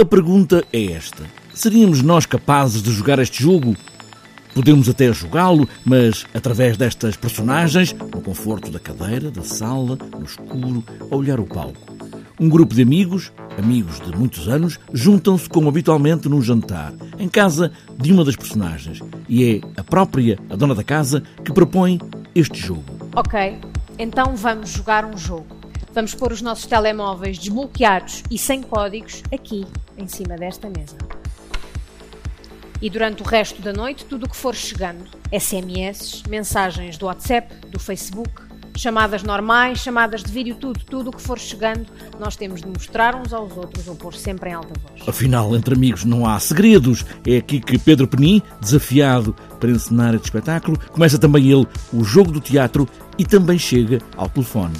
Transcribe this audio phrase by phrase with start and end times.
[0.00, 3.76] A pergunta é esta: seríamos nós capazes de jogar este jogo?
[4.54, 10.82] Podemos até jogá-lo, mas através destas personagens, no conforto da cadeira, da sala, no escuro,
[11.10, 11.94] a olhar o palco.
[12.40, 17.70] Um grupo de amigos, amigos de muitos anos, juntam-se como habitualmente num jantar, em casa
[17.98, 19.00] de uma das personagens.
[19.28, 22.00] E é a própria, a dona da casa, que propõe
[22.34, 22.84] este jogo.
[23.14, 23.58] Ok,
[23.98, 25.60] então vamos jogar um jogo.
[25.92, 29.66] Vamos pôr os nossos telemóveis desbloqueados e sem códigos aqui,
[30.00, 30.96] em cima desta mesa.
[32.82, 35.04] E durante o resto da noite, tudo o que for chegando:
[35.38, 38.30] SMS, mensagens do WhatsApp, do Facebook,
[38.74, 41.86] chamadas normais, chamadas de vídeo, tudo, tudo o que for chegando,
[42.18, 45.06] nós temos de mostrar uns aos outros ou pôr sempre em alta voz.
[45.06, 47.04] Afinal, entre amigos não há segredos.
[47.26, 52.32] É aqui que Pedro Penin, desafiado para encenar este espetáculo, começa também ele o jogo
[52.32, 52.88] do teatro
[53.18, 54.74] e também chega ao telefone.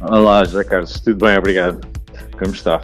[0.00, 1.38] Olá, José Carlos, tudo bem?
[1.38, 1.99] Obrigado.
[2.40, 2.80] Como está?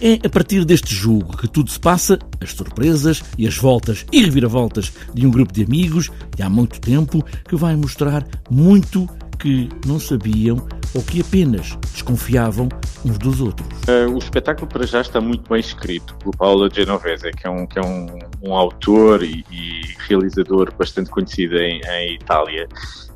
[0.00, 4.22] É a partir deste jogo que tudo se passa, as surpresas e as voltas e
[4.22, 9.08] reviravoltas de um grupo de amigos de há muito tempo que vai mostrar muito
[9.38, 12.68] que não sabiam ou que apenas desconfiavam
[13.04, 13.68] uns dos outros.
[13.82, 17.66] Uh, o espetáculo para já está muito bem escrito por Paolo Genovese, que é um,
[17.66, 18.06] que é um,
[18.42, 22.68] um autor e, e, realizador bastante conhecido em, em Itália.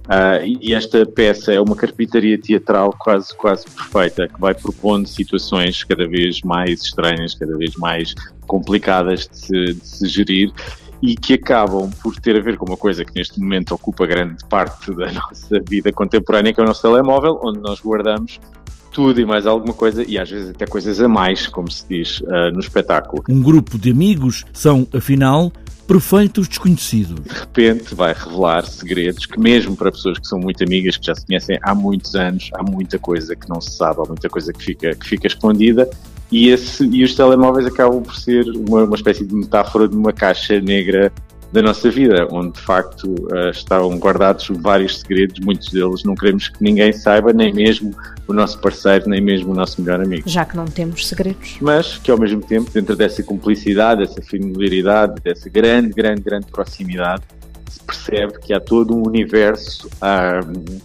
[0.02, 5.84] Uh, e esta peça é uma carpintaria teatral quase, quase perfeita, que vai propondo situações
[5.84, 8.14] cada vez mais estranhas, cada vez mais
[8.46, 10.52] complicadas de se, de se gerir
[11.02, 14.44] e que acabam por ter a ver com uma coisa que neste momento ocupa grande
[14.48, 18.38] parte da nossa vida contemporânea, que é o nosso telemóvel, onde nós guardamos
[18.92, 22.20] tudo e mais alguma coisa, e às vezes até coisas a mais, como se diz
[22.20, 23.24] uh, no espetáculo.
[23.28, 25.50] Um grupo de amigos são, afinal,
[25.88, 27.24] perfeitos desconhecidos.
[27.24, 31.14] De repente vai revelar segredos que, mesmo para pessoas que são muito amigas, que já
[31.14, 34.52] se conhecem há muitos anos, há muita coisa que não se sabe, há muita coisa
[34.52, 35.88] que fica, que fica escondida.
[36.32, 40.12] E, esse, e os telemóveis acabam por ser uma, uma espécie de metáfora de uma
[40.12, 41.12] caixa negra
[41.52, 46.48] da nossa vida, onde de facto uh, estão guardados vários segredos, muitos deles não queremos
[46.48, 47.94] que ninguém saiba, nem mesmo
[48.26, 50.26] o nosso parceiro, nem mesmo o nosso melhor amigo.
[50.26, 51.58] Já que não temos segredos.
[51.60, 57.22] Mas que ao mesmo tempo, dentro dessa cumplicidade, dessa familiaridade, dessa grande, grande, grande proximidade,
[57.68, 59.88] se percebe que há todo um universo.
[59.88, 60.80] Uh,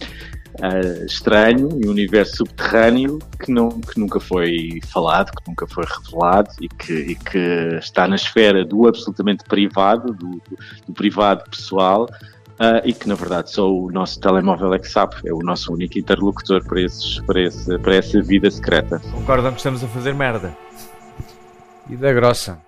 [0.58, 5.84] uh, estranho e um universo subterrâneo que, não, que nunca foi falado, que nunca foi
[5.84, 7.38] revelado e que, e que
[7.78, 12.08] está na esfera do absolutamente privado, do, do, do privado pessoal.
[12.60, 15.72] Uh, e que na verdade só o nosso telemóvel é que sabe, é o nosso
[15.72, 19.00] único interlocutor para, esses, para, esse, para essa vida secreta.
[19.12, 20.56] Concordam que estamos a fazer merda.
[21.88, 22.58] E da grossa.